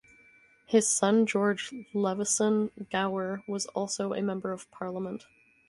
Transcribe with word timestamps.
His 0.65 0.89
son 0.89 1.27
George 1.27 1.71
Leveson-Gower 1.93 3.43
was 3.47 3.67
also 3.67 4.13
a 4.13 4.21
Member 4.23 4.51
of 4.51 4.71
Parliament. 4.71 5.27